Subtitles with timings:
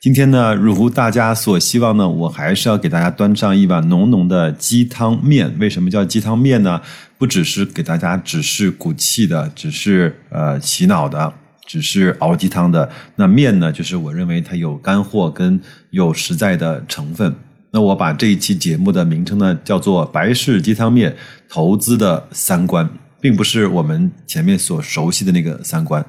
[0.00, 5.54] 今天呢，如大家所希望呢，我还是要给大家端上一碗浓浓的鸡汤面。
[5.58, 6.80] 为什么叫鸡汤面呢？
[7.18, 11.30] 不只是给大家只是鼓气的，只是呃洗脑的，
[11.66, 12.90] 只是熬鸡汤的。
[13.16, 15.60] 那面呢，就是我认为它有干货跟
[15.90, 17.34] 有实在的成分。
[17.70, 21.14] 那我把这一期节目的名称呢，叫做“白氏鸡汤面
[21.46, 22.88] 投资的三观”，
[23.20, 26.02] 并不是我们前面所熟悉的那个三观。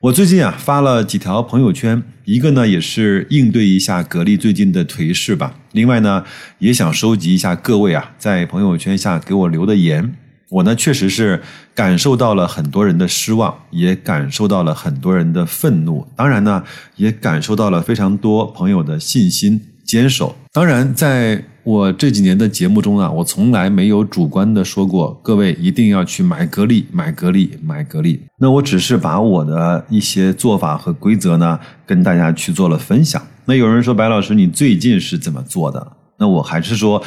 [0.00, 6.24] 我最近啊发了几条朋友圈，一个呢也是应对一下格力最近的颓势吧，另外呢
[6.60, 10.14] 也想收集一下各位啊在朋友圈下给我留的言。
[10.50, 11.42] 我呢确实是
[11.74, 16.62] 感受到了很多人的失望，也感受到了很多人的愤怒，当然呢
[16.94, 20.36] 也感受到了非常多朋友的信心坚守。
[20.52, 21.42] 当然在。
[21.68, 28.22] 我这几年的节目中啊，我从来没有主观的说过，各位一定要去买格力、买格力、买格力。
[28.38, 33.22] 那我只是把我的一些做法和规则呢，跟大家去做了分享。
[33.44, 35.92] 那有人说，白老师，你最近是怎么做的？
[36.18, 37.04] 那我还是说，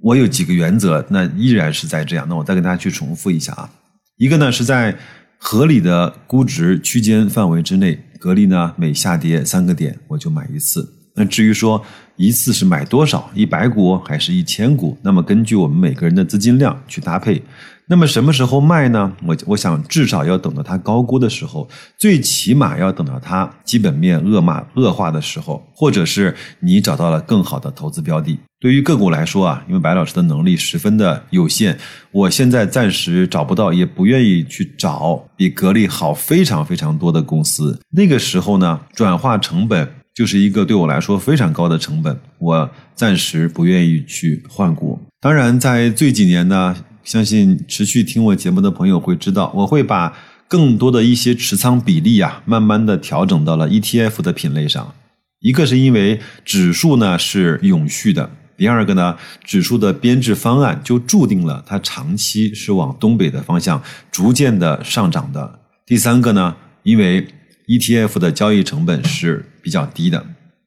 [0.00, 2.26] 我有几个原则，那依然是在这样。
[2.26, 3.68] 那我再跟大家去重复一下啊，
[4.16, 4.96] 一个呢是在
[5.36, 11.01] 合理的估值区间范围之内，格力呢每下跌三个点，我就买一次。
[11.14, 11.84] 那至于说
[12.16, 14.96] 一次是买多少，一百股还是一千股？
[15.02, 17.42] 那么根据我们每个人的资金量去搭配。
[17.88, 19.12] 那么什么时候卖呢？
[19.26, 21.68] 我我想至少要等到它高估的时候，
[21.98, 28.38] 最起码要等到它基本面恶化恶化的时候，或者是你找到了更好的投资标的。
[28.60, 31.76] 对于个股来说啊，因为白老师的能力十分的有限，
[32.12, 37.78] 我现在暂时找不到，也不愿意去找比格力好非常非常多的公司。
[37.90, 39.86] 那个时候呢，转化成本。
[40.14, 45.00] 就是一个对我来说非常高的成本，我暂时不愿意去换股。
[45.20, 54.94] 当然，在这几年呢，相信持续听我节目的朋友会知道，我会把更多的一些持仓比例啊，慢慢的调整到了 ETF 的品类上。
[55.40, 65.58] 一个是因为指数呢是永续的，第二个呢，指数的编制方案就注定了它长期是往东北的方向逐渐的上涨的。
[65.86, 67.26] 第三个呢，因为
[67.66, 70.24] ETF 的交易成本是比较低的。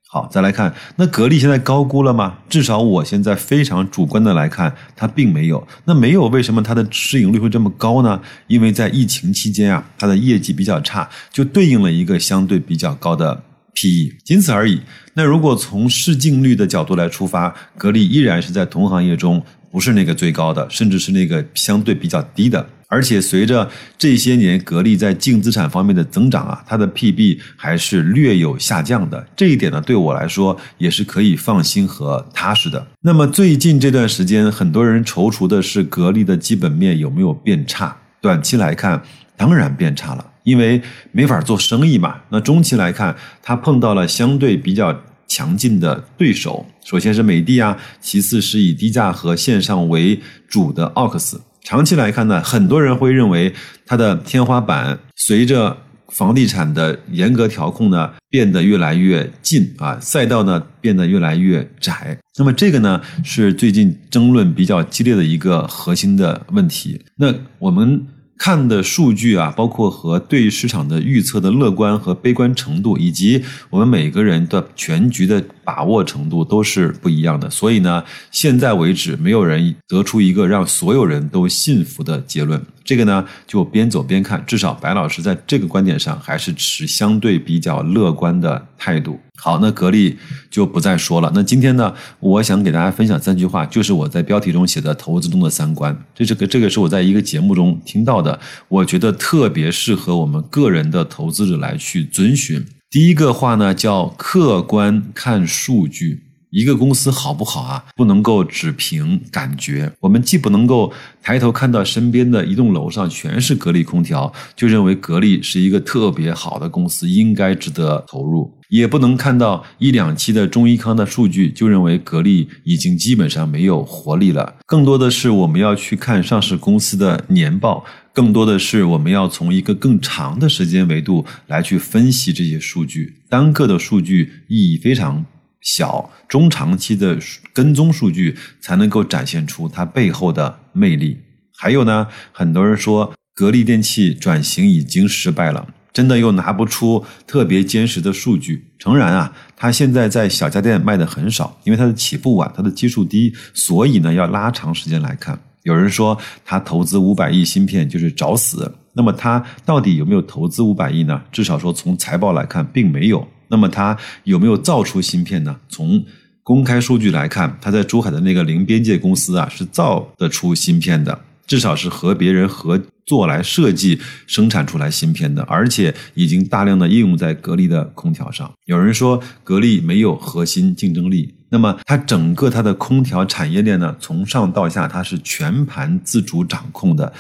[0.08, 2.38] 好，再来看，那格力现在高估了吗？
[2.48, 5.68] 至少我现在非常主观的来看，它并没有。
[5.84, 8.22] 那没有，为什么它的市盈率会这么高呢？
[8.48, 14.80] 因为在疫情期间啊，它的业绩比较差，就对应了一个相对比较高的 PE，仅此而已。
[15.16, 22.66] 那如果从市净率的角度来出发，格力依然是在同行业中不是那个最高的，甚至是那个相对比较低的。
[22.96, 29.28] 而且随着这些年格力在净资产方面的增长啊，它的 PB 还是略有下降的。
[29.36, 32.88] 这一点呢，对我来说也是可以放心和踏实的。
[33.02, 37.98] 那么最近这段时间，很多人踌躇的是格力的基本面有没有变差？
[38.22, 39.04] 短期来看，
[39.36, 42.16] 当然变差了，因为没法做生意嘛。
[42.30, 43.14] 那中期来看，
[43.44, 44.98] 它碰到了相对比较
[45.28, 50.18] 强劲的对手，首先是美的啊，其次是以低价和线上为
[50.48, 51.42] 主的奥克斯。
[51.66, 53.52] 长期来看呢，很多人会认为
[53.88, 55.76] 它的天花板随着
[56.10, 62.16] 房地产的严格调控呢变得越来越近啊，赛道呢变得越来越窄。
[62.38, 67.04] 那么这个呢是最近争论比较激烈的一个核心的问题。
[67.18, 68.06] 那我们。
[68.38, 77.50] 看的数据啊，包括和对市场的预测的乐观和悲观程度，以及我们每个人的全局的把握程度都是不一样的。
[77.50, 82.62] 所以呢，现在为止没有人得出一个让所有人都信服的结论。
[82.86, 84.42] 这个呢，就边走边看。
[84.46, 89.20] 至少白老师在这个观点上还是持相对比较乐观的态度。
[89.38, 90.18] 好，那格力
[90.50, 91.32] 就不再说了。
[91.36, 95.98] 那今天呢，我想给大家分享三句话，就是我在标题中写的“投资中的三观”。
[96.16, 98.40] 这这个这个是我在一个节目中听到的，
[98.70, 102.66] 我觉得特别适合我们个人的投资者来去遵循。
[102.90, 106.25] 第一个话呢，叫客观看数据。
[106.56, 107.84] 一个公司好不好啊？
[107.98, 109.92] 不能够只凭感觉。
[110.00, 124.56] 我们既不能够抬头看到身边的一栋楼上全是格力空调，就认为格力是一个特别好的公司，应该值得投入；也不能看到一两期的中医康的数据，就认为格力已经基本上没有活力了。
[124.66, 133.16] 更多的是我们要去看上市公司的年报，更多的是我们要从一个更长的时间维度来去分析这些数据。
[133.28, 135.26] 单个的数据意义非常。
[135.66, 137.18] 小、中长期的
[137.52, 141.18] 跟踪数据，才能够展现出它背后的魅力。
[141.58, 148.68] 还有呢，很多人说格力电器转型已经失败了，真的又拿不出特别坚实的数据。
[148.78, 155.40] 诚然啊，它现在在小家电卖的很少，因为它的起步晚，它的基数低，所以呢要拉长时间来看。
[155.64, 156.16] 有人说
[156.46, 161.24] 他投资五百亿芯片就是找死，那么他到底有没有投资五百亿呢？
[161.32, 163.28] 至少说从财报来看，并没有。
[163.48, 165.56] 那么它有没有造出芯片呢？
[165.70, 166.04] 从
[166.44, 178.52] 公开数据来看，它在珠海的那个零边界公司啊，是造得出芯片的，至少是和别人合作来设计生产出来芯片的，而且已经大量的应用在格力的空调上。
[178.66, 187.12] 有人说格力没有核心竞争力，那么它整个它的空调产业链呢，从上到下它是全盘自主掌控的，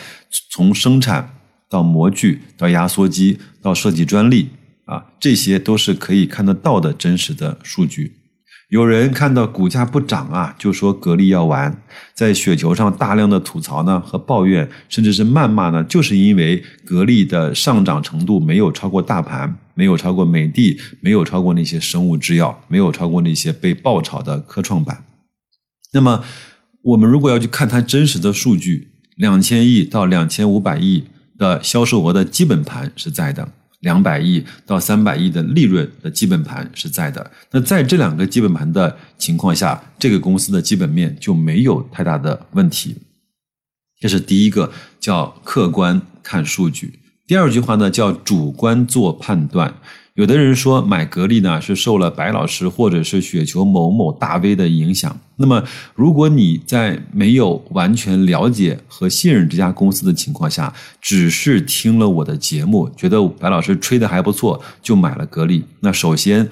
[0.51, 1.35] 从生产
[1.67, 4.49] 到模具到压缩机到设计专利。
[4.85, 8.13] 啊，这些都是可以看得到的真实的数据。
[8.69, 11.83] 有人看到股价不涨啊，就说格力要完，
[12.15, 25.05] 在雪球上大量的吐槽呢和抱怨，甚至是谩骂呢，就是因为格力的上涨程度没有超过大盘，没有超过美的，没有超过那些生物制药，没有超过那些被爆炒的科创板。
[25.93, 26.23] 那么，
[26.81, 31.05] 我们如果要去看它真实的数据，两千亿到两千五百亿
[31.37, 33.47] 的销售额的基本盘是在的。
[33.85, 37.31] 两百亿到三百亿的利润的基本盘是在的。
[37.51, 42.97] 那在这两个基本盘的情况下，这个公司的基本面就没有太大的问题。
[44.01, 46.99] 这是第一个，叫客观看数据。
[47.27, 49.73] 第二句话呢，叫主观做判断。
[50.15, 55.19] 有的人说买格力呢是受了白老师或者是雪球某某大 V 的影响。
[55.35, 55.61] 那么，
[55.93, 66.49] 如果你在没有完全了解和信任这家公司的情况下，只是听了我的节目，觉得白老师吹的还不错，就买了格力，那首先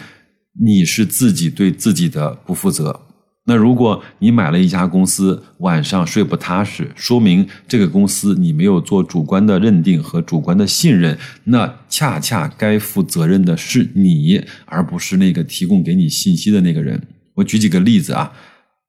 [0.61, 2.99] 你是自己对自己的不负责。
[3.45, 17.01] 那如果你买了一家公司，晚上睡不踏实，说明这个公司你没有做主观的认定和主观的信任，那恰恰该负责任的是你，而不是那个提供给你信息的那个人。
[17.35, 18.31] 我举几个例子啊，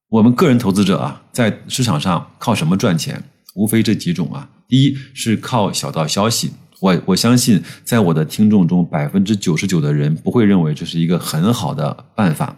[0.08, 3.24] 我们个人投资者啊，在市场上靠什么赚钱？
[3.56, 4.48] 无非这几种啊。
[4.68, 12.56] 第一是靠小道消息，我我相信在我的听众中，百分之九十九的人不会认为这是一个很好的办法。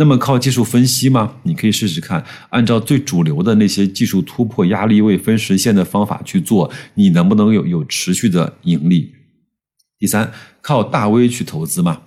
[0.00, 1.34] 那么靠技术分析吗？
[1.42, 9.12] 你可以试试看，按照最主流的那些技术突破压力位分时线的方法去做，你能不能有有持续的盈利？
[9.98, 10.32] 第三，
[10.62, 12.00] 靠大 V 去投资吗？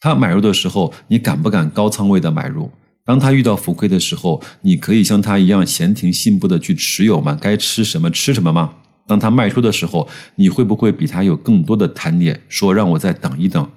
[0.00, 2.68] 他买入的时候，你敢不敢高仓位的买入？
[3.04, 7.38] 当他遇到浮亏的时候，你可以像他一样闲庭信步的去持有吗？
[7.40, 8.74] 该吃什么吃什么吗？
[9.06, 13.70] 当他卖出的时候，你会不会比他有更多的贪念，说让我再等一等？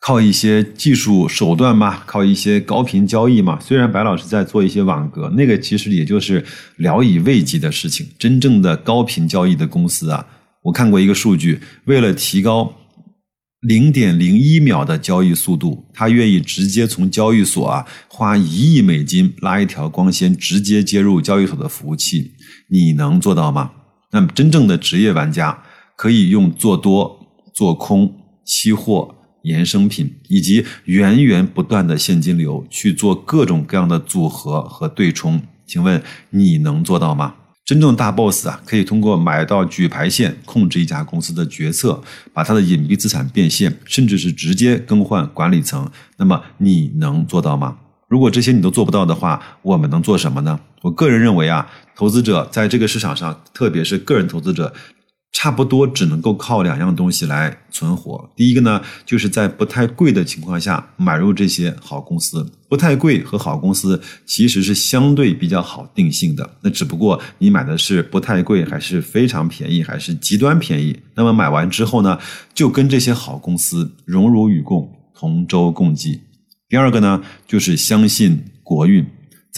[0.00, 3.58] 靠一些技术手段嘛，靠一些高频交易嘛。
[3.60, 6.44] 虽然白老师在做一些网格，那个其实也就是
[6.76, 8.06] 聊以慰藉的事情。
[8.18, 10.24] 真正的高频交易的公司啊，
[10.62, 12.72] 我看过一个数据，为了提高
[13.62, 22.32] 零点零一秒的交易速度，他愿意直接从交易所啊花一亿美金拉一条光纤，直接接入交易所的服务器。
[22.70, 23.72] 你能做到吗？
[24.12, 25.64] 那么真正的职业玩家
[25.96, 27.18] 可以用做多、
[27.52, 28.14] 做空、
[28.44, 29.16] 期货。
[29.52, 37.34] 衍生品以及源源不断的现金流去做各种各样的组合和对冲，请问你能做到吗？
[37.64, 42.02] 真正大 boss 啊，可以通过买到举牌线控制一家公司的决策，
[42.32, 45.90] 把它的隐蔽资产变现，甚至是直接更换管理层。
[46.16, 47.76] 那么你能做到吗？
[48.08, 50.58] 如果这些你都做不到的话，我们能做什么呢？
[50.80, 54.72] 我个人认为啊，投资者在这个市场上，特别是个人投资者。
[55.32, 58.28] 差不多只能够靠两样东西来存活。
[58.34, 62.44] 第一个呢，就是在不太贵的情况下买入这些好公司。
[62.68, 66.58] 不太贵和好公司其实是相对比较好定性的。
[66.62, 70.98] 那只不过你买的是不太贵，还是非常便宜，还是极端便宜。
[71.14, 72.18] 那么买完之后呢，
[72.52, 76.20] 就跟这些好公司荣辱与共，同舟共济。
[76.68, 79.06] 第二个呢，就是相信国运。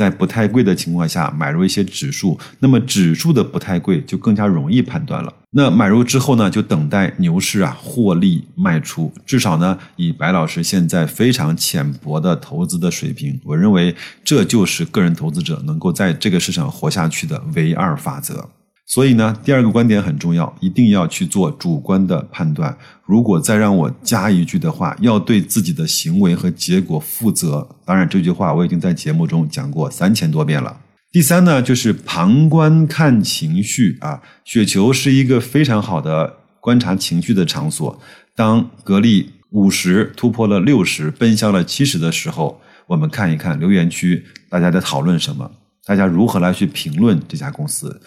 [0.00, 5.30] 在不太贵的情况下买入一些指数，那么指数的不太贵就更加容易判断了。
[5.50, 9.12] 那买入之后呢，就等待牛市啊获利卖出。
[9.26, 18.49] 至少呢，以白老师现在非常浅薄的投资的水平，我认为这就是个人投资者能够在这个市场活下去的唯二法则。
[18.92, 22.76] 所以呢，第二个观点很重要，一定要去做主观的判断。
[23.06, 27.68] 如果再让我加一句的话，要对自己的行为和结果负责。
[27.85, 30.80] 当然，这句话我已经在节目中讲过三千多遍了。
[31.12, 34.20] 第三呢，就是旁观看情绪啊。
[34.44, 37.97] 雪球是一个非常好的观察情绪的场所。
[38.35, 42.61] 当格力五十突破了六十，奔向了七十的时候。
[42.88, 45.49] 我们看一看留言区大家在讨论什么，
[45.87, 48.00] 大家如何来去评论这家公司。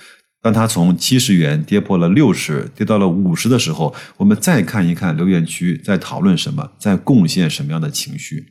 [0.44, 8.48] 当它从七十元跌破了六十，跌到了五十的时候，我们再看一看留言区在讨论什么，在贡献什么样的情绪。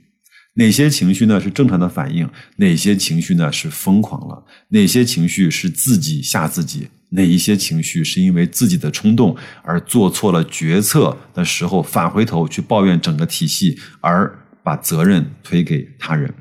[0.55, 2.27] 哪些情绪呢是正常的反应？
[2.57, 4.43] 哪些情绪呢是疯狂了？
[4.69, 6.89] 哪些情绪是自己吓自己？
[7.11, 16.33] 哪一些情绪是因为自己的冲动而做错了决策的时候，返回头去抱怨整个体系，而把责任推给他人？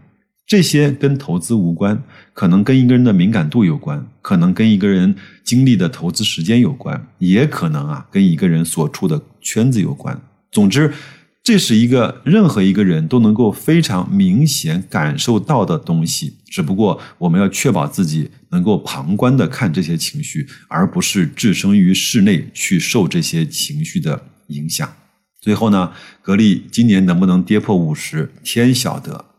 [0.51, 2.03] 这些跟投资无关，
[2.33, 5.15] 可能跟一个人的敏感度有关，可能跟一个人
[5.45, 10.21] 经历的投资时间有关，也可能啊跟一个人所处的圈子有关。
[10.51, 10.93] 总之，
[11.41, 16.35] 这是一个任何一个人都能够非常明显感受到的东西。
[16.47, 24.91] 只不过我们要确保自己能够旁观的看这些情绪，而不是置身于室内去受这些情绪的影响。
[25.39, 29.30] 最后呢，格力今年能不能跌破五十，天晓得。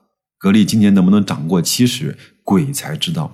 [0.42, 3.32] 格力今年能不能涨过七十，鬼才知道。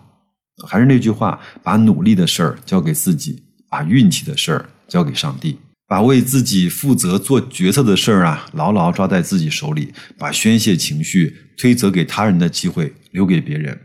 [0.67, 13.81] 还是那句话，把努力的事儿交给自己，把运气的事儿交给上帝，把为自己负责做决策的事儿啊，牢牢抓在自己手里，把宣泄情绪、推责给他人的机会留给别人。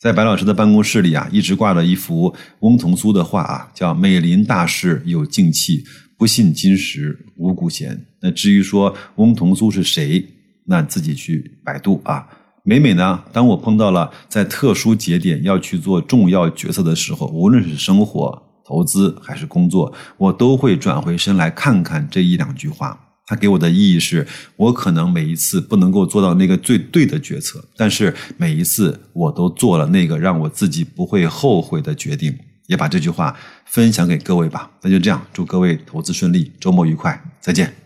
[0.00, 5.84] 在白老师的办公室里啊，一直挂了一幅翁同苏的画啊，叫“美林大事有静气，
[6.18, 8.04] 不信今时无古贤”。
[8.20, 10.26] 那至于说翁同苏是谁，
[10.66, 12.26] 那自己去百度啊。
[12.66, 22.98] 每每呢，当我碰到了在特殊节点要去做重要决策的时候，无论是生活、投资还是工作，我都会转回身来看看这一两句话。
[23.26, 32.34] 它给我的意义是，我可能每一次不能够做到那个最对的决策，但是每一次我都做了那个让我自己不会后悔的决定。
[32.66, 34.70] 也把这句话分享给各位吧。
[34.80, 37.83] 那就这样，祝各位投资顺利，周末愉快，再见。